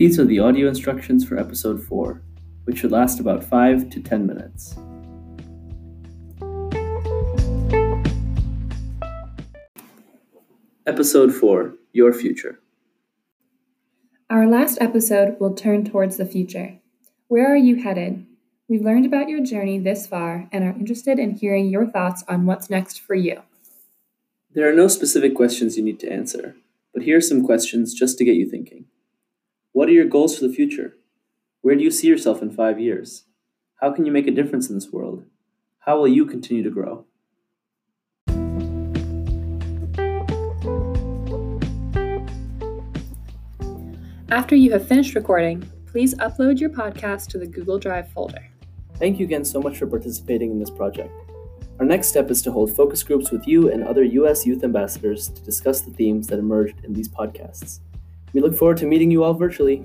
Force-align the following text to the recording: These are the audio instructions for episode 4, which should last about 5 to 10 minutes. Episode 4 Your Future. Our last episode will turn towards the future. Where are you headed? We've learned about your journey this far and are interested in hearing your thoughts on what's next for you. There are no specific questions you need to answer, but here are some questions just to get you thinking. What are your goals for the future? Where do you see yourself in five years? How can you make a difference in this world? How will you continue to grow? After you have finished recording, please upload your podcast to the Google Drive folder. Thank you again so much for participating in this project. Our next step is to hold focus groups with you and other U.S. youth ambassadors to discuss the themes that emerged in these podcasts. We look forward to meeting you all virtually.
These 0.00 0.18
are 0.18 0.24
the 0.24 0.38
audio 0.38 0.66
instructions 0.66 1.28
for 1.28 1.38
episode 1.38 1.84
4, 1.84 2.22
which 2.64 2.78
should 2.78 2.90
last 2.90 3.20
about 3.20 3.44
5 3.44 3.90
to 3.90 4.00
10 4.00 4.26
minutes. 4.26 4.74
Episode 10.86 11.34
4 11.34 11.74
Your 11.92 12.14
Future. 12.14 12.60
Our 14.30 14.46
last 14.46 14.78
episode 14.80 15.36
will 15.38 15.52
turn 15.52 15.84
towards 15.84 16.16
the 16.16 16.24
future. 16.24 16.78
Where 17.28 17.52
are 17.52 17.58
you 17.58 17.82
headed? 17.82 18.24
We've 18.70 18.80
learned 18.80 19.04
about 19.04 19.28
your 19.28 19.44
journey 19.44 19.78
this 19.78 20.06
far 20.06 20.48
and 20.50 20.64
are 20.64 20.78
interested 20.78 21.18
in 21.18 21.32
hearing 21.32 21.68
your 21.68 21.84
thoughts 21.86 22.24
on 22.26 22.46
what's 22.46 22.70
next 22.70 23.02
for 23.02 23.14
you. 23.14 23.42
There 24.54 24.66
are 24.66 24.74
no 24.74 24.88
specific 24.88 25.34
questions 25.34 25.76
you 25.76 25.84
need 25.84 26.00
to 26.00 26.10
answer, 26.10 26.56
but 26.94 27.02
here 27.02 27.18
are 27.18 27.20
some 27.20 27.44
questions 27.44 27.92
just 27.92 28.16
to 28.16 28.24
get 28.24 28.36
you 28.36 28.48
thinking. 28.48 28.86
What 29.72 29.88
are 29.88 29.92
your 29.92 30.06
goals 30.06 30.36
for 30.36 30.48
the 30.48 30.52
future? 30.52 30.96
Where 31.60 31.76
do 31.76 31.84
you 31.84 31.92
see 31.92 32.08
yourself 32.08 32.42
in 32.42 32.50
five 32.50 32.80
years? 32.80 33.26
How 33.80 33.92
can 33.92 34.04
you 34.04 34.10
make 34.10 34.26
a 34.26 34.32
difference 34.32 34.68
in 34.68 34.74
this 34.74 34.90
world? 34.90 35.24
How 35.80 35.96
will 35.96 36.08
you 36.08 36.26
continue 36.26 36.64
to 36.64 36.70
grow? 36.70 37.04
After 44.28 44.56
you 44.56 44.72
have 44.72 44.88
finished 44.88 45.14
recording, 45.14 45.62
please 45.86 46.14
upload 46.16 46.58
your 46.58 46.70
podcast 46.70 47.28
to 47.28 47.38
the 47.38 47.46
Google 47.46 47.78
Drive 47.78 48.10
folder. 48.10 48.44
Thank 48.96 49.20
you 49.20 49.24
again 49.24 49.44
so 49.44 49.60
much 49.60 49.78
for 49.78 49.86
participating 49.86 50.50
in 50.50 50.58
this 50.58 50.70
project. 50.70 51.12
Our 51.78 51.86
next 51.86 52.08
step 52.08 52.28
is 52.32 52.42
to 52.42 52.50
hold 52.50 52.74
focus 52.74 53.04
groups 53.04 53.30
with 53.30 53.46
you 53.46 53.70
and 53.70 53.84
other 53.84 54.02
U.S. 54.02 54.44
youth 54.44 54.64
ambassadors 54.64 55.28
to 55.28 55.40
discuss 55.42 55.80
the 55.82 55.92
themes 55.92 56.26
that 56.26 56.40
emerged 56.40 56.84
in 56.84 56.92
these 56.92 57.08
podcasts. 57.08 57.78
We 58.32 58.40
look 58.40 58.56
forward 58.56 58.76
to 58.78 58.86
meeting 58.86 59.10
you 59.10 59.24
all 59.24 59.34
virtually. 59.34 59.84